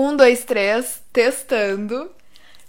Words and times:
Um, 0.00 0.14
dois, 0.14 0.44
três, 0.44 1.02
testando. 1.12 2.08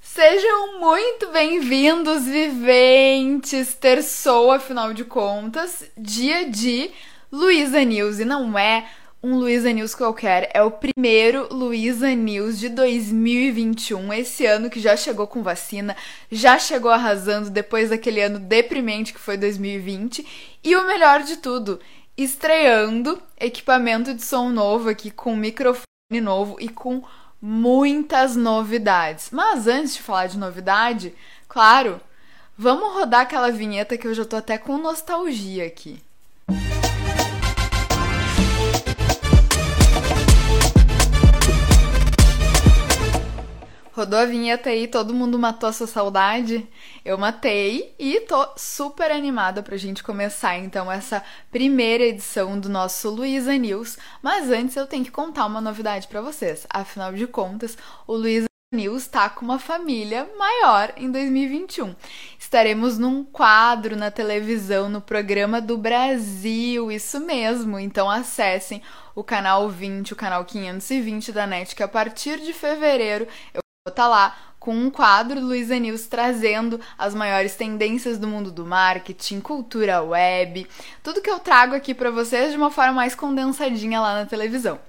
Sejam 0.01 0.79
muito 0.79 1.27
bem-vindos, 1.27 2.25
viventes! 2.25 3.75
Terçou, 3.75 4.51
afinal 4.51 4.95
de 4.95 5.03
contas, 5.03 5.83
dia 5.95 6.49
de 6.49 6.89
Luísa 7.31 7.83
News. 7.83 8.17
E 8.17 8.25
não 8.25 8.57
é 8.57 8.89
um 9.21 9.35
Luísa 9.35 9.71
News 9.71 9.93
qualquer, 9.93 10.49
é 10.55 10.63
o 10.63 10.71
primeiro 10.71 11.47
Luísa 11.53 12.15
News 12.15 12.57
de 12.57 12.67
2021. 12.67 14.11
Esse 14.11 14.47
ano 14.47 14.67
que 14.67 14.79
já 14.79 14.97
chegou 14.97 15.27
com 15.27 15.43
vacina, 15.43 15.95
já 16.31 16.57
chegou 16.57 16.89
arrasando 16.89 17.51
depois 17.51 17.91
daquele 17.91 18.21
ano 18.21 18.39
deprimente 18.39 19.13
que 19.13 19.19
foi 19.19 19.37
2020. 19.37 20.25
E 20.63 20.75
o 20.75 20.87
melhor 20.87 21.21
de 21.21 21.37
tudo, 21.37 21.79
estreando 22.17 23.21
equipamento 23.39 24.15
de 24.15 24.23
som 24.23 24.49
novo 24.49 24.89
aqui 24.89 25.11
com 25.11 25.35
microfone 25.35 25.88
novo 26.19 26.57
e 26.59 26.67
com 26.67 27.03
muitas 27.39 28.35
novidades. 28.35 29.29
Mas 29.31 29.67
antes 29.67 29.93
de 29.93 30.01
falar 30.01 30.25
de 30.25 30.39
novidade, 30.39 31.13
claro, 31.47 32.01
vamos 32.57 32.93
rodar 32.93 33.21
aquela 33.21 33.51
vinheta 33.51 33.95
que 33.95 34.07
eu 34.07 34.13
já 34.15 34.25
tô 34.25 34.35
até 34.35 34.57
com 34.57 34.79
nostalgia 34.79 35.67
aqui. 35.67 36.01
Rodou 43.99 44.17
a 44.17 44.25
vinheta 44.25 44.69
aí, 44.69 44.87
todo 44.87 45.13
mundo 45.13 45.37
matou 45.37 45.67
a 45.67 45.73
sua 45.73 45.85
saudade? 45.85 46.65
Eu 47.03 47.17
matei 47.17 47.93
e 47.99 48.21
tô 48.21 48.47
super 48.55 49.11
animada 49.11 49.61
pra 49.61 49.75
gente 49.75 50.01
começar 50.01 50.57
então 50.57 50.89
essa 50.89 51.21
primeira 51.51 52.05
edição 52.05 52.57
do 52.57 52.69
nosso 52.69 53.09
Luiza 53.09 53.53
News. 53.57 53.97
Mas 54.23 54.49
antes 54.49 54.77
eu 54.77 54.87
tenho 54.87 55.03
que 55.03 55.11
contar 55.11 55.45
uma 55.45 55.59
novidade 55.59 56.07
para 56.07 56.21
vocês. 56.21 56.65
Afinal 56.69 57.11
de 57.11 57.27
contas, 57.27 57.77
o 58.07 58.15
Luiza 58.15 58.47
News 58.73 59.01
está 59.01 59.29
com 59.29 59.43
uma 59.43 59.59
família 59.59 60.29
maior 60.37 60.93
em 60.95 61.11
2021. 61.11 61.93
Estaremos 62.39 62.97
num 62.97 63.25
quadro 63.25 63.97
na 63.97 64.09
televisão 64.09 64.87
no 64.87 65.01
programa 65.01 65.59
do 65.59 65.77
Brasil, 65.77 66.89
isso 66.89 67.19
mesmo. 67.19 67.77
Então 67.77 68.09
acessem 68.09 68.81
o 69.13 69.25
canal 69.25 69.67
20, 69.67 70.13
o 70.13 70.15
canal 70.15 70.45
520 70.45 71.33
da 71.33 71.45
NET, 71.45 71.75
que 71.75 71.83
a 71.83 71.87
partir 71.89 72.39
de 72.39 72.53
fevereiro 72.53 73.27
eu 73.53 73.59
tá 73.91 74.07
lá 74.07 74.35
com 74.59 74.75
um 74.75 74.91
quadro 74.91 75.39
do 75.39 75.47
Luiza 75.47 75.79
News 75.79 76.07
trazendo 76.07 76.79
as 76.97 77.15
maiores 77.15 77.55
tendências 77.55 78.17
do 78.17 78.27
mundo 78.27 78.51
do 78.51 78.65
marketing, 78.65 79.39
cultura 79.39 80.01
web, 80.01 80.67
tudo 81.01 81.21
que 81.21 81.29
eu 81.29 81.39
trago 81.39 81.73
aqui 81.73 81.93
para 81.93 82.11
vocês 82.11 82.51
de 82.51 82.57
uma 82.57 82.69
forma 82.69 82.93
mais 82.93 83.15
condensadinha 83.15 84.01
lá 84.01 84.13
na 84.15 84.25
televisão. 84.25 84.79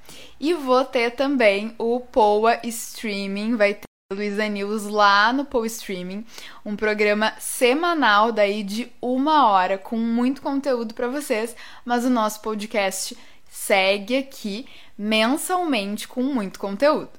E 0.41 0.53
vou 0.55 0.85
ter 0.85 1.13
também 1.13 1.75
o 1.79 2.01
Poa 2.01 2.59
Streaming, 2.65 3.57
vai 3.57 3.75
ter 3.75 3.85
Luiza 4.13 4.49
News 4.49 4.87
lá 4.87 5.33
no 5.33 5.45
Poa 5.45 5.67
Streaming, 5.69 6.27
um 6.67 6.75
programa 6.75 7.33
semanal 7.39 8.33
daí 8.33 8.65
de 8.65 8.91
uma 9.01 9.49
hora 9.49 9.79
com 9.79 9.97
muito 9.97 10.43
conteúdo 10.43 10.95
para 10.95 11.07
vocês, 11.07 11.55
mas 11.85 12.05
o 12.05 12.11
nosso 12.11 12.41
podcast 12.41 13.17
segue 13.49 14.17
aqui 14.17 14.67
mensalmente 14.99 16.09
com 16.09 16.23
muito 16.23 16.59
conteúdo. 16.59 17.11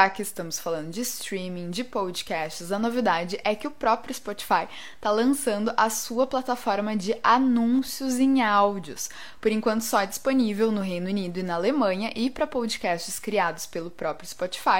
Já 0.00 0.08
que 0.08 0.22
estamos 0.22 0.58
falando 0.58 0.88
de 0.88 1.02
streaming, 1.02 1.68
de 1.68 1.84
podcasts, 1.84 2.72
a 2.72 2.78
novidade 2.78 3.38
é 3.44 3.54
que 3.54 3.68
o 3.68 3.70
próprio 3.70 4.14
Spotify 4.14 4.66
está 4.94 5.10
lançando 5.10 5.74
a 5.76 5.90
sua 5.90 6.26
plataforma 6.26 6.96
de 6.96 7.14
anúncios 7.22 8.18
em 8.18 8.40
áudios, 8.40 9.10
por 9.42 9.52
enquanto 9.52 9.82
só 9.82 10.02
disponível 10.06 10.72
no 10.72 10.80
Reino 10.80 11.08
Unido 11.08 11.40
e 11.40 11.42
na 11.42 11.56
Alemanha 11.56 12.10
e 12.16 12.30
para 12.30 12.46
podcasts 12.46 13.18
criados 13.18 13.66
pelo 13.66 13.90
próprio 13.90 14.26
Spotify 14.26 14.78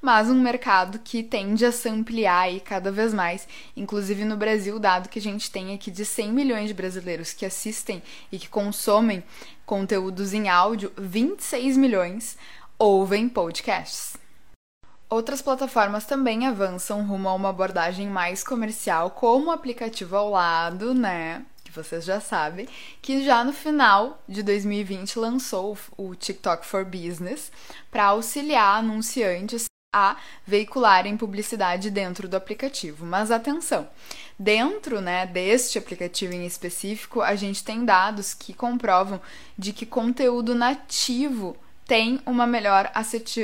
mas 0.00 0.30
um 0.30 0.40
mercado 0.40 0.98
que 0.98 1.22
tende 1.22 1.66
a 1.66 1.72
se 1.72 1.90
ampliar 1.90 2.44
aí 2.44 2.58
cada 2.58 2.90
vez 2.90 3.12
mais, 3.12 3.46
inclusive 3.76 4.24
no 4.24 4.36
Brasil, 4.36 4.78
dado 4.78 5.10
que 5.10 5.18
a 5.18 5.22
gente 5.22 5.50
tem 5.50 5.74
aqui 5.74 5.90
de 5.90 6.06
100 6.06 6.32
milhões 6.32 6.68
de 6.68 6.74
brasileiros 6.74 7.34
que 7.34 7.44
assistem 7.44 8.02
e 8.32 8.38
que 8.38 8.48
consomem 8.48 9.22
conteúdos 9.66 10.32
em 10.32 10.48
áudio, 10.48 10.90
26 10.96 11.76
milhões 11.76 12.38
ouvem 12.78 13.28
podcasts. 13.28 14.23
Outras 15.08 15.42
plataformas 15.42 16.06
também 16.06 16.46
avançam 16.46 17.06
rumo 17.06 17.28
a 17.28 17.34
uma 17.34 17.50
abordagem 17.50 18.08
mais 18.08 18.42
comercial, 18.42 19.10
como 19.10 19.46
o 19.46 19.52
aplicativo 19.52 20.16
ao 20.16 20.30
lado, 20.30 20.94
né? 20.94 21.44
Que 21.62 21.70
vocês 21.70 22.04
já 22.04 22.20
sabem, 22.20 22.68
que 23.02 23.24
já 23.24 23.44
no 23.44 23.52
final 23.52 24.22
de 24.28 24.42
2020 24.42 25.18
lançou 25.18 25.76
o 25.96 26.14
TikTok 26.14 26.66
for 26.66 26.84
Business 26.84 27.52
para 27.90 28.06
auxiliar 28.06 28.78
anunciantes 28.78 29.66
a 29.94 30.16
veicularem 30.44 31.16
publicidade 31.16 31.88
dentro 31.90 32.26
do 32.26 32.36
aplicativo. 32.36 33.06
Mas 33.06 33.30
atenção, 33.30 33.88
dentro 34.36 35.00
né, 35.00 35.24
deste 35.24 35.78
aplicativo 35.78 36.34
em 36.34 36.44
específico, 36.44 37.20
a 37.20 37.36
gente 37.36 37.62
tem 37.62 37.84
dados 37.84 38.34
que 38.34 38.52
comprovam 38.52 39.20
de 39.56 39.72
que 39.72 39.86
conteúdo 39.86 40.54
nativo 40.54 41.56
tem 41.86 42.20
uma 42.26 42.46
melhor 42.46 42.90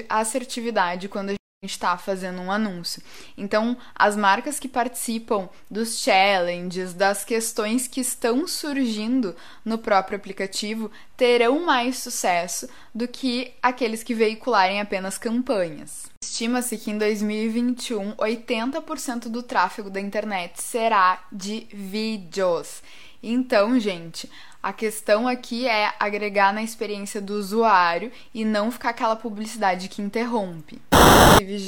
assertividade 0.08 1.08
quando 1.08 1.39
está 1.62 1.98
fazendo 1.98 2.40
um 2.40 2.50
anúncio. 2.50 3.02
Então, 3.36 3.76
as 3.94 4.16
marcas 4.16 4.58
que 4.58 4.66
participam 4.66 5.46
dos 5.70 5.98
challenges, 5.98 6.94
das 6.94 7.22
questões 7.22 7.86
que 7.86 8.00
estão 8.00 8.48
surgindo 8.48 9.36
no 9.62 9.76
próprio 9.76 10.16
aplicativo, 10.16 10.90
terão 11.18 11.60
mais 11.60 11.98
sucesso 11.98 12.66
do 12.94 13.06
que 13.06 13.52
aqueles 13.62 14.02
que 14.02 14.14
veicularem 14.14 14.80
apenas 14.80 15.18
campanhas. 15.18 16.06
Estima-se 16.24 16.78
que 16.78 16.90
em 16.90 16.96
2021, 16.96 18.14
80% 18.14 19.28
do 19.28 19.42
tráfego 19.42 19.90
da 19.90 20.00
internet 20.00 20.62
será 20.62 21.22
de 21.30 21.66
vídeos. 21.70 22.82
Então, 23.22 23.78
gente, 23.78 24.30
a 24.62 24.72
questão 24.72 25.28
aqui 25.28 25.68
é 25.68 25.92
agregar 26.00 26.54
na 26.54 26.62
experiência 26.62 27.20
do 27.20 27.34
usuário 27.34 28.10
e 28.32 28.46
não 28.46 28.70
ficar 28.70 28.90
aquela 28.90 29.14
publicidade 29.14 29.90
que 29.90 30.00
interrompe. 30.00 30.80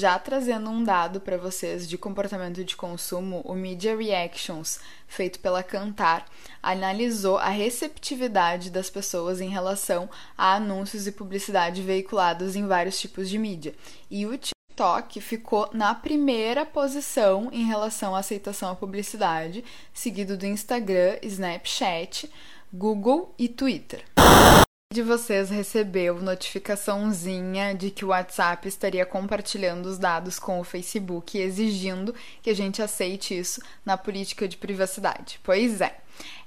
Já 0.03 0.19
trazendo 0.19 0.69
um 0.69 0.83
dado 0.83 1.21
para 1.21 1.37
vocês 1.37 1.89
de 1.89 1.97
comportamento 1.97 2.65
de 2.65 2.75
consumo, 2.75 3.41
o 3.45 3.55
Media 3.55 3.97
Reactions, 3.97 4.81
feito 5.07 5.39
pela 5.39 5.63
Cantar, 5.63 6.27
analisou 6.61 7.39
a 7.39 7.49
receptividade 7.49 8.69
das 8.69 8.91
pessoas 8.91 9.41
em 9.41 9.49
relação 9.49 10.11
a 10.37 10.55
anúncios 10.55 11.07
e 11.07 11.13
publicidade 11.13 11.83
veiculados 11.83 12.57
em 12.57 12.67
vários 12.67 13.01
tipos 13.01 13.29
de 13.29 13.39
mídia. 13.39 13.75
E 14.11 14.27
o 14.27 14.37
TikTok 14.37 15.21
ficou 15.21 15.71
na 15.73 15.95
primeira 15.95 16.67
posição 16.67 17.49
em 17.53 17.65
relação 17.65 18.17
à 18.17 18.19
aceitação 18.19 18.71
à 18.71 18.75
publicidade, 18.75 19.65
seguido 19.95 20.37
do 20.37 20.47
Instagram, 20.47 21.19
Snapchat, 21.23 22.29
Google 22.73 23.33
e 23.39 23.49
Twitter. 23.49 24.05
De 24.93 25.01
vocês 25.01 25.49
recebeu 25.49 26.21
notificaçãozinha 26.21 27.75
de 27.75 27.91
que 27.91 28.05
o 28.05 28.09
WhatsApp 28.09 28.69
estaria 28.69 29.07
compartilhando 29.07 29.87
os 29.87 29.97
dados 29.97 30.39
com 30.39 30.61
o 30.61 30.65
Facebook, 30.65 31.39
exigindo 31.39 32.15
que 32.43 32.51
a 32.51 32.55
gente 32.55 32.83
aceite 32.83 33.39
isso 33.39 33.63
na 33.87 33.97
política 33.97 34.47
de 34.47 34.59
privacidade. 34.59 35.41
Pois 35.43 35.81
é, 35.81 35.97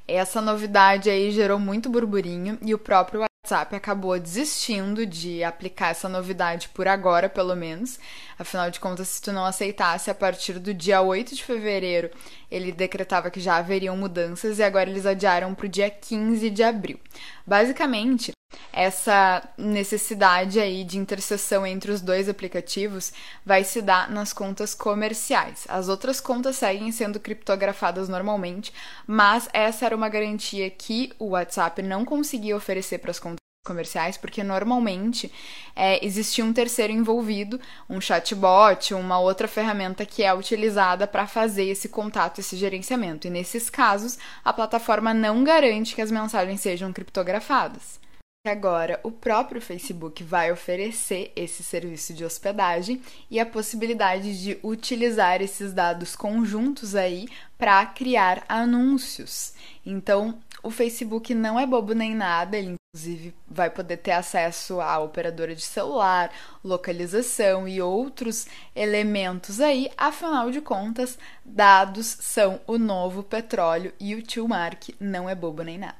essa 0.07 0.41
novidade 0.41 1.09
aí 1.09 1.31
gerou 1.31 1.57
muito 1.57 1.89
burburinho 1.89 2.59
e 2.61 2.71
o 2.71 2.77
próprio 2.77 3.21
WhatsApp 3.21 3.75
acabou 3.75 4.19
desistindo 4.19 5.05
de 5.05 5.43
aplicar 5.43 5.89
essa 5.89 6.07
novidade 6.07 6.69
por 6.69 6.87
agora, 6.87 7.27
pelo 7.27 7.55
menos. 7.55 7.99
Afinal 8.37 8.69
de 8.69 8.79
contas, 8.79 9.07
se 9.07 9.21
tu 9.21 9.31
não 9.31 9.45
aceitasse 9.45 10.11
a 10.11 10.15
partir 10.15 10.59
do 10.59 10.73
dia 10.73 11.01
8 11.01 11.33
de 11.33 11.43
fevereiro, 11.43 12.11
ele 12.49 12.71
decretava 12.71 13.29
que 13.29 13.39
já 13.39 13.57
haveriam 13.57 13.97
mudanças 13.97 14.59
e 14.59 14.63
agora 14.63 14.89
eles 14.89 15.05
adiaram 15.05 15.53
para 15.55 15.65
o 15.65 15.69
dia 15.69 15.89
15 15.89 16.49
de 16.49 16.63
abril. 16.63 16.99
Basicamente, 17.45 18.34
essa 18.75 19.41
necessidade 19.57 20.59
aí 20.59 20.83
de 20.83 20.97
interseção 20.97 21.65
entre 21.65 21.91
os 21.91 22.01
dois 22.01 22.27
aplicativos 22.27 23.13
vai 23.45 23.63
se 23.63 23.81
dar 23.81 24.11
nas 24.11 24.33
contas 24.33 24.75
comerciais. 24.75 25.65
As 25.69 25.87
outras 25.87 26.19
contas 26.19 26.57
seguem 26.57 26.91
sendo 26.91 27.19
criptografadas 27.19 28.09
normalmente, 28.09 28.73
mas 29.07 29.47
essa 29.53 29.85
era 29.85 29.95
uma 29.95 30.09
garantia 30.09 30.69
que 30.69 31.13
o 31.17 31.29
WhatsApp 31.29 31.81
não 31.81 32.03
conseguia 32.03 32.55
oferecer 32.55 32.97
para 32.97 33.11
as 33.11 33.19
contas 33.19 33.37
comerciais, 33.65 34.15
porque 34.15 34.43
normalmente 34.43 35.31
é, 35.75 36.05
existia 36.05 36.45
um 36.45 36.53
terceiro 36.53 36.93
envolvido, 36.93 37.59
um 37.89 37.99
chatbot, 37.99 38.93
uma 38.93 39.19
outra 39.19 39.47
ferramenta 39.47 40.05
que 40.05 40.21
é 40.21 40.31
utilizada 40.31 41.07
para 41.07 41.25
fazer 41.25 41.63
esse 41.63 41.89
contato, 41.89 42.39
esse 42.39 42.55
gerenciamento. 42.57 43.25
E 43.25 43.31
nesses 43.31 43.69
casos, 43.69 44.19
a 44.43 44.53
plataforma 44.53 45.13
não 45.15 45.43
garante 45.43 45.95
que 45.95 46.01
as 46.01 46.11
mensagens 46.11 46.61
sejam 46.61 46.93
criptografadas. 46.93 48.04
Agora, 48.45 48.99
o 49.01 49.11
próprio 49.11 49.59
Facebook 49.59 50.23
vai 50.23 50.51
oferecer 50.51 51.31
esse 51.35 51.63
serviço 51.63 52.13
de 52.13 52.23
hospedagem 52.23 53.01
e 53.29 53.39
a 53.39 53.45
possibilidade 53.45 54.39
de 54.39 54.59
utilizar 54.61 55.41
esses 55.41 55.73
dados 55.73 56.15
conjuntos 56.15 56.93
aí 56.93 57.27
para 57.57 57.83
criar 57.87 58.45
anúncios. 58.47 59.53
Então, 59.83 60.37
o 60.61 60.69
Facebook 60.69 61.33
não 61.33 61.59
é 61.59 61.65
bobo 61.65 61.93
nem 61.93 62.13
nada, 62.13 62.55
ele 62.55 62.75
Inclusive, 62.95 63.35
vai 63.45 63.69
poder 63.69 63.97
ter 63.97 64.11
acesso 64.11 64.79
à 64.79 64.99
operadora 64.99 65.53
de 65.53 65.61
celular, 65.61 66.31
localização 66.63 67.67
e 67.67 67.81
outros 67.81 68.47
elementos 68.73 69.59
aí. 69.59 69.91
Afinal 69.97 70.49
de 70.49 70.61
contas, 70.61 71.19
dados 71.43 72.05
são 72.05 72.61
o 72.65 72.77
novo 72.77 73.21
petróleo 73.21 73.91
e 73.99 74.15
o 74.15 74.21
tio 74.21 74.47
Mark 74.47 74.91
não 74.97 75.29
é 75.29 75.35
bobo 75.35 75.61
nem 75.61 75.77
nada. 75.77 75.97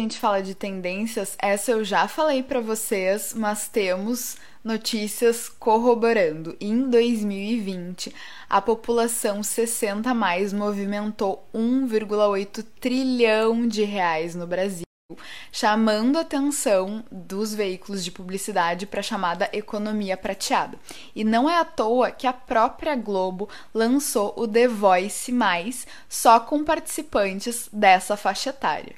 A 0.00 0.04
gente 0.04 0.20
fala 0.20 0.40
de 0.40 0.54
tendências, 0.54 1.36
essa 1.42 1.72
eu 1.72 1.82
já 1.82 2.06
falei 2.06 2.40
para 2.40 2.60
vocês, 2.60 3.34
mas 3.34 3.66
temos 3.66 4.36
notícias 4.62 5.48
corroborando. 5.48 6.56
Em 6.60 6.88
2020, 6.88 8.14
a 8.48 8.62
população 8.62 9.42
60 9.42 10.14
mais 10.14 10.52
movimentou 10.52 11.44
1,8 11.52 12.64
trilhão 12.78 13.66
de 13.66 13.82
reais 13.82 14.36
no 14.36 14.46
Brasil 14.46 14.84
chamando 15.50 16.18
a 16.18 16.20
atenção 16.20 17.02
dos 17.10 17.52
veículos 17.52 18.04
de 18.04 18.12
publicidade 18.12 18.86
para 18.86 19.00
a 19.00 19.02
chamada 19.02 19.48
economia 19.52 20.16
prateada. 20.16 20.78
E 21.16 21.24
não 21.24 21.50
é 21.50 21.58
à 21.58 21.64
toa 21.64 22.12
que 22.12 22.26
a 22.26 22.32
própria 22.32 22.94
Globo 22.94 23.48
lançou 23.74 24.32
o 24.36 24.46
The 24.46 24.68
Voice 24.68 25.32
Mais, 25.32 25.88
só 26.08 26.38
com 26.38 26.62
participantes 26.62 27.68
dessa 27.72 28.16
faixa 28.16 28.50
etária 28.50 28.94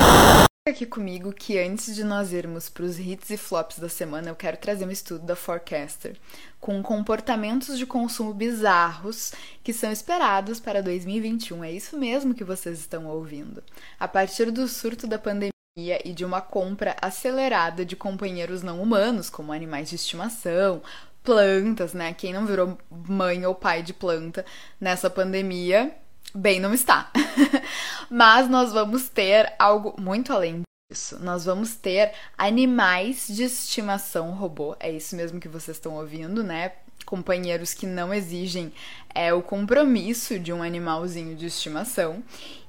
aqui 0.68 0.84
comigo 0.84 1.32
que 1.32 1.58
antes 1.58 1.94
de 1.94 2.04
nós 2.04 2.34
irmos 2.34 2.68
para 2.68 2.84
os 2.84 2.98
hits 2.98 3.30
e 3.30 3.36
flops 3.38 3.78
da 3.78 3.88
semana, 3.88 4.28
eu 4.28 4.36
quero 4.36 4.58
trazer 4.58 4.84
um 4.84 4.90
estudo 4.90 5.24
da 5.24 5.34
Forecaster 5.34 6.16
com 6.60 6.82
comportamentos 6.82 7.78
de 7.78 7.86
consumo 7.86 8.34
bizarros 8.34 9.32
que 9.64 9.72
são 9.72 9.90
esperados 9.90 10.60
para 10.60 10.82
2021. 10.82 11.64
É 11.64 11.72
isso 11.72 11.96
mesmo 11.98 12.34
que 12.34 12.44
vocês 12.44 12.78
estão 12.78 13.06
ouvindo. 13.06 13.62
A 13.98 14.06
partir 14.06 14.50
do 14.50 14.68
surto 14.68 15.06
da 15.06 15.18
pandemia 15.18 15.50
e 15.78 16.12
de 16.12 16.26
uma 16.26 16.42
compra 16.42 16.94
acelerada 17.00 17.82
de 17.82 17.96
companheiros 17.96 18.62
não 18.62 18.82
humanos, 18.82 19.30
como 19.30 19.54
animais 19.54 19.88
de 19.88 19.96
estimação, 19.96 20.82
plantas, 21.24 21.94
né? 21.94 22.12
Quem 22.12 22.34
não 22.34 22.44
virou 22.44 22.76
mãe 22.90 23.46
ou 23.46 23.54
pai 23.54 23.82
de 23.82 23.94
planta 23.94 24.44
nessa 24.78 25.08
pandemia, 25.08 25.94
bem 26.34 26.60
não 26.60 26.74
está. 26.74 27.10
Mas 28.10 28.48
nós 28.48 28.72
vamos 28.72 29.08
ter 29.08 29.54
algo 29.58 29.94
muito 29.98 30.32
além 30.32 30.62
disso. 30.90 31.18
Nós 31.20 31.44
vamos 31.44 31.76
ter 31.76 32.12
animais 32.36 33.28
de 33.28 33.44
estimação 33.44 34.32
robô. 34.32 34.76
É 34.80 34.90
isso 34.90 35.14
mesmo 35.16 35.40
que 35.40 35.48
vocês 35.48 35.76
estão 35.76 35.94
ouvindo, 35.94 36.42
né? 36.42 36.72
Companheiros 37.06 37.72
que 37.72 37.86
não 37.86 38.12
exigem 38.12 38.72
é, 39.14 39.32
o 39.32 39.40
compromisso 39.42 40.38
de 40.38 40.52
um 40.52 40.62
animalzinho 40.62 41.34
de 41.34 41.46
estimação 41.46 42.22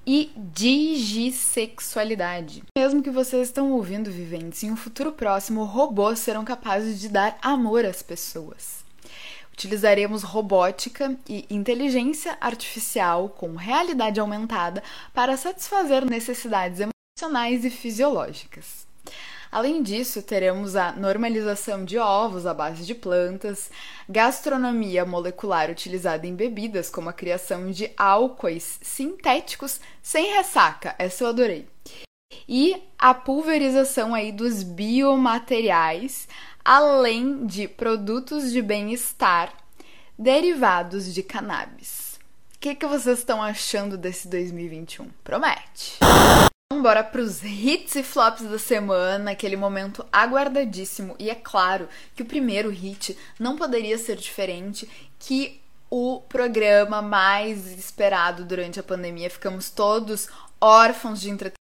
e 0.06 0.32
digissexualidade. 0.36 2.64
Mesmo 2.78 3.02
que 3.04 3.10
vocês 3.10 3.48
estão 3.48 3.72
ouvindo, 3.72 4.12
viventes, 4.12 4.64
em 4.64 4.72
um 4.72 4.76
futuro 4.76 5.12
próximo, 5.12 5.64
robôs 5.64 6.20
serão 6.20 6.46
capazes 6.46 7.00
de 7.00 7.10
dar 7.10 7.38
amor 7.42 7.86
às 7.86 8.02
pessoas. 8.02 8.82
Utilizaremos 9.62 10.24
robótica 10.24 11.16
e 11.30 11.46
inteligência 11.48 12.36
artificial 12.42 13.30
com 13.30 13.56
realidade 13.56 14.20
aumentada 14.20 14.82
para 15.14 15.38
satisfazer 15.38 16.04
necessidades 16.04 16.80
emocionais 16.80 17.64
e 17.64 17.70
fisiológicas. 17.70 18.88
Além 19.52 19.84
disso, 19.84 20.24
teremos 20.24 20.76
a 20.76 20.94
normalização 20.94 21.86
de 21.86 22.00
ovos 22.00 22.48
à 22.48 22.56
base 22.56 22.84
de 22.84 22.96
plantas, 22.96 23.70
gastronomia 24.10 25.06
molecular 25.06 25.70
utilizada 25.70 26.26
em 26.26 26.34
bebidas, 26.34 26.90
como 26.90 27.10
a 27.10 27.14
criação 27.14 27.70
de 27.70 27.92
álcoois 27.96 28.80
sintéticos 28.82 29.80
sem 30.02 30.34
ressaca, 30.34 30.96
essa 30.98 31.24
eu 31.24 31.28
adorei. 31.28 31.68
E 32.48 32.82
a 32.98 33.14
pulverização 33.14 34.16
aí 34.16 34.32
dos 34.32 34.64
biomateriais, 34.64 36.28
além 36.64 37.46
de 37.46 37.68
produtos 37.68 38.52
de 38.52 38.62
bem-estar 38.62 39.54
derivados 40.18 41.14
de 41.14 41.24
cannabis. 41.24 42.20
O 42.56 42.60
que, 42.60 42.76
que 42.76 42.86
vocês 42.86 43.20
estão 43.20 43.42
achando 43.42 43.98
desse 43.98 44.28
2021? 44.28 45.10
Promete! 45.24 45.98
Então, 46.72 46.82
bora 46.82 47.04
pros 47.04 47.44
hits 47.44 47.96
e 47.96 48.04
flops 48.04 48.44
da 48.44 48.60
semana, 48.60 49.32
aquele 49.32 49.58
momento 49.58 50.06
aguardadíssimo. 50.12 51.16
E 51.20 51.30
é 51.30 51.36
claro 51.36 51.90
que 52.16 52.22
o 52.22 52.26
primeiro 52.26 52.70
hit 52.70 53.18
não 53.40 53.58
poderia 53.58 53.98
ser 53.98 54.16
diferente 54.16 54.88
que 55.20 55.60
o 55.90 56.22
programa 56.30 57.02
mais 57.02 57.68
esperado 57.68 58.46
durante 58.46 58.80
a 58.80 58.84
pandemia. 58.84 59.30
Ficamos 59.30 59.70
todos 59.70 60.30
órfãos 60.62 61.20
de 61.20 61.30
entretenimento 61.30 61.61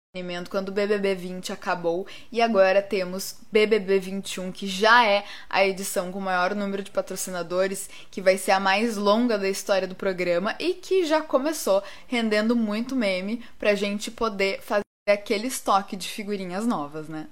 quando 0.49 0.69
o 0.69 0.73
BBB 0.73 1.13
20 1.17 1.53
acabou 1.53 2.07
e 2.31 2.41
agora 2.41 2.81
temos 2.81 3.35
BBB 3.51 3.99
21, 3.99 4.53
que 4.53 4.65
já 4.65 5.05
é 5.05 5.25
a 5.51 5.67
edição 5.67 6.13
com 6.13 6.21
o 6.21 6.23
maior 6.23 6.55
número 6.55 6.85
de 6.85 6.93
patrocinadores, 6.93 7.91
que 8.13 8.23
vai 8.23 8.39
ser 8.39 8.53
a 8.53 8.61
mais 8.61 8.97
longa 8.97 9.37
da 9.37 9.49
história 9.49 9.89
do 9.89 9.97
programa 9.97 10.55
e 10.61 10.75
que 10.75 11.05
já 11.05 11.21
começou 11.21 11.83
rendendo 12.07 12.55
muito 12.55 12.95
meme 12.95 13.45
pra 13.59 13.75
gente 13.75 14.09
poder 14.09 14.61
fazer 14.63 14.85
aquele 15.09 15.49
estoque 15.49 15.97
de 15.97 16.07
figurinhas 16.07 16.65
novas, 16.65 17.09
né? 17.09 17.27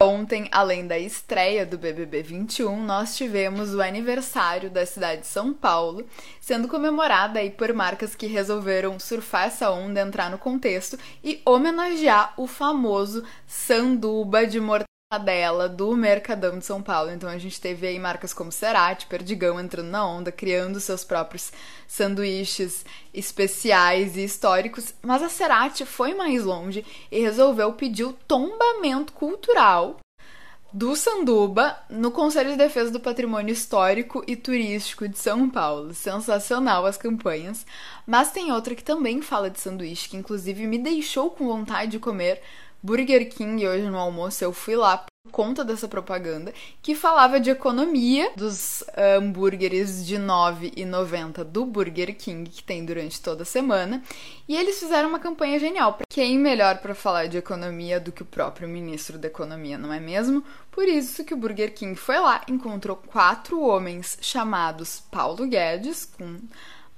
Ontem, 0.00 0.48
além 0.52 0.86
da 0.86 0.96
estreia 0.96 1.66
do 1.66 1.76
BBB 1.76 2.22
21, 2.22 2.84
nós 2.84 3.16
tivemos 3.16 3.74
o 3.74 3.82
aniversário 3.82 4.70
da 4.70 4.86
cidade 4.86 5.22
de 5.22 5.26
São 5.26 5.52
Paulo, 5.52 6.06
sendo 6.40 6.68
comemorada 6.68 7.40
aí 7.40 7.50
por 7.50 7.72
marcas 7.72 8.14
que 8.14 8.28
resolveram 8.28 9.00
surfar 9.00 9.46
essa 9.46 9.72
onda, 9.72 10.00
entrar 10.00 10.30
no 10.30 10.38
contexto 10.38 10.96
e 11.24 11.42
homenagear 11.44 12.32
o 12.36 12.46
famoso 12.46 13.24
sanduba 13.44 14.46
de 14.46 14.60
mortadela 14.60 14.87
dela 15.16 15.70
do 15.70 15.96
Mercadão 15.96 16.58
de 16.58 16.66
São 16.66 16.82
Paulo. 16.82 17.10
Então 17.10 17.30
a 17.30 17.38
gente 17.38 17.58
teve 17.58 17.86
aí 17.86 17.98
marcas 17.98 18.34
como 18.34 18.52
Cerati, 18.52 19.06
Perdigão 19.06 19.58
entrando 19.58 19.88
na 19.88 20.06
onda, 20.06 20.30
criando 20.30 20.78
seus 20.80 21.02
próprios 21.02 21.50
sanduíches 21.86 22.84
especiais 23.14 24.18
e 24.18 24.24
históricos, 24.24 24.92
mas 25.00 25.22
a 25.22 25.30
Cerati 25.30 25.86
foi 25.86 26.12
mais 26.12 26.44
longe 26.44 26.84
e 27.10 27.20
resolveu 27.20 27.72
pedir 27.72 28.04
o 28.04 28.12
tombamento 28.12 29.14
cultural 29.14 29.96
do 30.70 30.94
Sanduba 30.94 31.78
no 31.88 32.10
Conselho 32.10 32.50
de 32.50 32.58
Defesa 32.58 32.90
do 32.90 33.00
Patrimônio 33.00 33.54
Histórico 33.54 34.22
e 34.26 34.36
Turístico 34.36 35.08
de 35.08 35.16
São 35.16 35.48
Paulo. 35.48 35.94
Sensacional 35.94 36.84
as 36.84 36.98
campanhas. 36.98 37.64
Mas 38.06 38.30
tem 38.30 38.52
outra 38.52 38.74
que 38.74 38.84
também 38.84 39.22
fala 39.22 39.48
de 39.48 39.58
sanduíche, 39.58 40.10
que 40.10 40.18
inclusive 40.18 40.66
me 40.66 40.76
deixou 40.76 41.30
com 41.30 41.46
vontade 41.46 41.92
de 41.92 41.98
comer 41.98 42.42
Burger 42.82 43.28
King 43.28 43.66
hoje 43.66 43.88
no 43.88 43.98
almoço. 43.98 44.42
Eu 44.44 44.52
fui 44.52 44.76
lá 44.76 44.98
por 44.98 45.32
conta 45.32 45.64
dessa 45.64 45.88
propaganda 45.88 46.52
que 46.80 46.94
falava 46.94 47.38
de 47.38 47.50
economia 47.50 48.32
dos 48.36 48.82
hambúrgueres 48.96 50.06
de 50.06 50.16
R$ 50.16 50.22
9,90 50.22 51.44
do 51.44 51.66
Burger 51.66 52.16
King 52.16 52.48
que 52.48 52.62
tem 52.62 52.84
durante 52.84 53.20
toda 53.20 53.42
a 53.42 53.46
semana. 53.46 54.02
E 54.48 54.56
eles 54.56 54.78
fizeram 54.78 55.08
uma 55.08 55.18
campanha 55.18 55.58
genial. 55.58 55.98
Quem 56.08 56.38
melhor 56.38 56.78
para 56.78 56.94
falar 56.94 57.26
de 57.26 57.36
economia 57.36 58.00
do 58.00 58.12
que 58.12 58.22
o 58.22 58.26
próprio 58.26 58.68
ministro 58.68 59.18
da 59.18 59.28
Economia, 59.28 59.76
não 59.76 59.92
é 59.92 60.00
mesmo? 60.00 60.42
Por 60.70 60.88
isso 60.88 61.24
que 61.24 61.34
o 61.34 61.36
Burger 61.36 61.74
King 61.74 61.96
foi 61.96 62.18
lá, 62.18 62.42
encontrou 62.48 62.96
quatro 62.96 63.60
homens 63.60 64.16
chamados 64.20 65.02
Paulo 65.10 65.46
Guedes, 65.46 66.04
com 66.04 66.38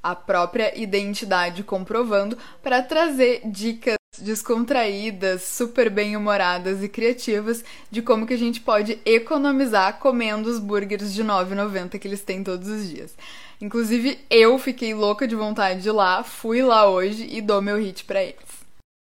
a 0.03 0.15
própria 0.15 0.79
identidade 0.79 1.63
comprovando, 1.63 2.39
para 2.63 2.83
trazer 2.83 3.43
dicas 3.45 4.00
descontraídas, 4.21 5.43
super 5.43 5.91
bem-humoradas 5.91 6.83
e 6.83 6.89
criativas 6.89 7.65
de 7.91 8.03
como 8.03 8.27
que 8.27 8.35
a 8.35 8.39
gente 8.39 8.61
pode 8.61 8.99
economizar 9.05 9.99
comendo 9.99 10.49
os 10.49 10.59
burgers 10.59 11.13
de 11.13 11.25
9,90 11.25 11.99
que 11.99 12.07
eles 12.07 12.23
têm 12.23 12.45
todos 12.45 12.69
os 12.69 12.89
dias. 12.89 13.15
Inclusive, 13.61 14.19
eu 14.31 14.59
fiquei 14.59 14.95
louca 14.95 15.29
de 15.29 15.35
vontade 15.35 15.83
de 15.83 15.89
ir 15.89 15.93
lá, 15.93 16.23
fui 16.23 16.63
lá 16.63 16.89
hoje 16.89 17.29
e 17.31 17.43
dou 17.43 17.61
meu 17.61 17.77
hit 17.77 18.05
para 18.05 18.23
eles. 18.23 18.61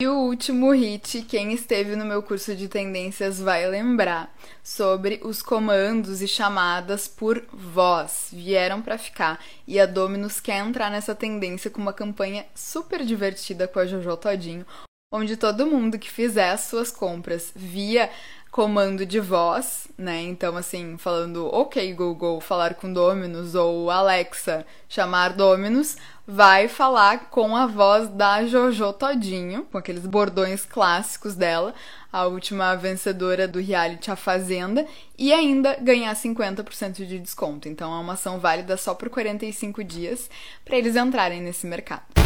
E 0.02 0.07
o 0.09 0.19
último 0.19 0.73
hit, 0.73 1.23
quem 1.23 1.52
esteve 1.52 1.95
no 1.95 2.04
meu 2.04 2.25
curso 2.25 2.57
de 2.57 2.66
tendências 2.66 3.38
vai 3.38 3.69
lembrar 3.69 4.35
sobre 4.61 5.21
os 5.23 5.40
comandos 5.40 6.21
e 6.21 6.26
chamadas 6.26 7.07
por 7.07 7.40
voz. 7.52 8.26
Vieram 8.33 8.83
para 8.83 8.99
ficar 8.99 9.38
e 9.64 9.78
a 9.78 9.87
Dominus 9.87 10.40
quer 10.40 10.59
entrar 10.59 10.90
nessa 10.90 11.14
tendência 11.14 11.71
com 11.71 11.81
uma 11.81 11.92
campanha 11.92 12.45
super 12.52 13.04
divertida 13.04 13.69
com 13.69 13.78
a 13.78 13.87
Jojo 13.87 14.16
Todinho, 14.16 14.66
onde 15.12 15.37
todo 15.37 15.66
mundo 15.66 15.99
que 15.99 16.11
fizer 16.11 16.50
as 16.50 16.62
suas 16.62 16.90
compras 16.90 17.52
via 17.54 18.11
comando 18.52 19.07
de 19.07 19.19
voz, 19.19 19.88
né? 19.97 20.21
Então, 20.21 20.59
assim, 20.59 20.99
falando 20.99 21.47
OK 21.47 21.92
Google, 21.95 22.38
falar 22.38 22.75
com 22.75 22.92
Dominus 22.92 23.54
ou 23.54 23.90
Alexa, 23.90 24.66
chamar 24.90 25.33
Dominus, 25.33 25.97
vai 26.26 26.69
falar 26.69 27.31
com 27.31 27.57
a 27.57 27.66
voz 27.66 28.11
da 28.11 28.45
Jojo 28.45 28.92
Todinho, 28.92 29.66
com 29.73 29.78
aqueles 29.78 30.07
bordões 30.07 30.66
clássicos 30.66 31.35
dela, 31.35 31.75
a 32.12 32.26
última 32.26 32.75
vencedora 32.75 33.49
do 33.49 33.59
reality 33.59 34.11
A 34.11 34.16
Fazenda, 34.16 34.87
e 35.19 35.33
ainda 35.33 35.78
ganhar 35.81 36.14
50% 36.14 37.07
de 37.07 37.19
desconto. 37.19 37.71
Então, 37.71 37.90
é 37.90 38.00
uma 38.00 38.12
ação 38.12 38.38
válida 38.38 38.76
só 38.76 38.95
por 38.95 39.09
45 39.09 39.83
dias 39.83 40.28
para 40.62 40.76
eles 40.76 40.95
entrarem 40.95 41.40
nesse 41.40 41.66
mercado. 41.66 42.22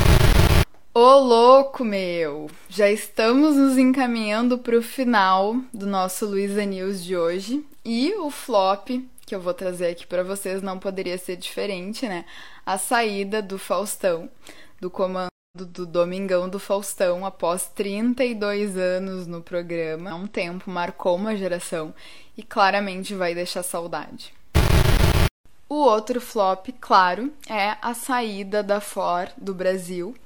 Ô 0.98 1.18
louco, 1.18 1.84
meu! 1.84 2.50
Já 2.70 2.90
estamos 2.90 3.54
nos 3.54 3.76
encaminhando 3.76 4.56
para 4.56 4.78
o 4.78 4.82
final 4.82 5.56
do 5.70 5.86
nosso 5.86 6.24
Luiza 6.24 6.64
News 6.64 7.04
de 7.04 7.14
hoje 7.14 7.62
e 7.84 8.14
o 8.14 8.30
flop 8.30 8.88
que 9.26 9.34
eu 9.34 9.38
vou 9.38 9.52
trazer 9.52 9.88
aqui 9.88 10.06
para 10.06 10.24
vocês 10.24 10.62
não 10.62 10.78
poderia 10.78 11.18
ser 11.18 11.36
diferente, 11.36 12.08
né? 12.08 12.24
A 12.64 12.78
saída 12.78 13.42
do 13.42 13.58
Faustão, 13.58 14.30
do 14.80 14.88
comando 14.88 15.28
do 15.54 15.84
Domingão 15.84 16.48
do 16.48 16.58
Faustão, 16.58 17.26
após 17.26 17.68
32 17.74 18.78
anos 18.78 19.26
no 19.26 19.42
programa. 19.42 20.14
Um 20.14 20.26
tempo 20.26 20.70
marcou 20.70 21.14
uma 21.14 21.36
geração 21.36 21.94
e 22.38 22.42
claramente 22.42 23.14
vai 23.14 23.34
deixar 23.34 23.62
saudade. 23.62 24.32
O 25.68 25.74
outro 25.74 26.22
flop, 26.22 26.68
claro, 26.80 27.30
é 27.50 27.76
a 27.82 27.92
saída 27.92 28.62
da 28.62 28.80
Ford 28.80 29.30
do 29.36 29.52
Brasil 29.52 30.16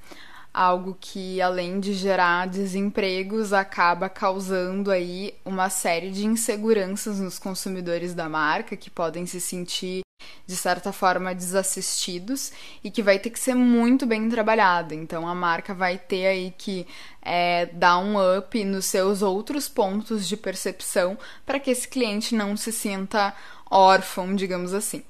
algo 0.53 0.97
que 1.01 1.41
além 1.41 1.81
de 1.81 1.95
gerar 1.95 2.47
desempregos 2.47 3.53
acaba 3.53 4.09
causando 4.09 4.91
aí 4.91 5.35
uma 5.45 5.71
série 5.71 6.11
de 6.11 6.27
inseguranças 6.27 7.21
nos 7.21 7.39
consumidores 7.39 8.15
da 8.15 8.29
marca 8.29 8.77
que 8.77 8.91
podem 8.91 9.27
se 9.27 9.41
sentir 9.41 10.03
de 10.47 10.57
certa 10.57 10.93
forma 10.93 11.35
desassistidos 11.35 12.53
e 12.83 12.91
que 12.91 13.03
vai 13.03 13.19
ter 13.19 13.31
que 13.31 13.39
ser 13.39 13.55
muito 13.55 14.05
bem 14.05 14.29
trabalhada. 14.29 14.95
Então 14.95 15.27
a 15.27 15.35
marca 15.35 15.73
vai 15.73 15.97
ter 15.97 16.27
aí 16.27 16.55
que 16.57 16.87
é, 17.23 17.67
dar 17.67 17.99
um 17.99 18.17
up 18.39 18.65
nos 18.65 18.87
seus 18.87 19.23
outros 19.23 19.69
pontos 19.69 20.27
de 20.27 20.37
percepção 20.37 21.17
para 21.47 21.61
que 21.61 21.71
esse 21.71 21.87
cliente 21.87 22.35
não 22.35 22.57
se 22.57 22.73
sinta 22.73 23.35
órfão, 23.71 24.35
digamos 24.35 24.75
assim. 24.75 25.05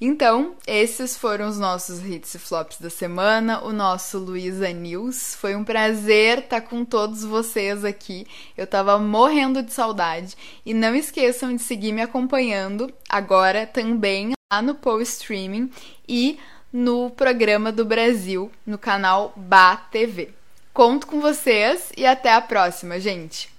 Então, 0.00 0.54
esses 0.64 1.16
foram 1.16 1.48
os 1.48 1.58
nossos 1.58 2.04
hits 2.04 2.32
e 2.34 2.38
flops 2.38 2.80
da 2.80 2.88
semana, 2.88 3.64
o 3.64 3.72
nosso 3.72 4.16
Luiza 4.18 4.70
News. 4.70 5.34
Foi 5.34 5.56
um 5.56 5.64
prazer 5.64 6.38
estar 6.38 6.60
com 6.60 6.84
todos 6.84 7.24
vocês 7.24 7.84
aqui. 7.84 8.24
Eu 8.56 8.64
tava 8.64 8.96
morrendo 8.98 9.60
de 9.60 9.72
saudade. 9.72 10.36
E 10.64 10.72
não 10.72 10.94
esqueçam 10.94 11.54
de 11.54 11.62
seguir 11.62 11.92
me 11.92 12.00
acompanhando 12.00 12.92
agora 13.08 13.66
também 13.66 14.34
lá 14.52 14.62
no 14.62 14.76
Post 14.76 15.14
Streaming 15.14 15.68
e 16.08 16.38
no 16.72 17.10
programa 17.10 17.72
do 17.72 17.84
Brasil, 17.84 18.52
no 18.64 18.78
canal 18.78 19.32
Ba 19.34 19.76
TV. 19.76 20.30
Conto 20.72 21.08
com 21.08 21.20
vocês 21.20 21.90
e 21.96 22.06
até 22.06 22.32
a 22.32 22.40
próxima, 22.40 23.00
gente! 23.00 23.57